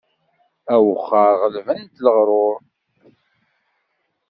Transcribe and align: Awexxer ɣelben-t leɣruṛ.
Awexxer 0.73 1.31
ɣelben-t 1.41 2.01
leɣruṛ. 2.05 2.55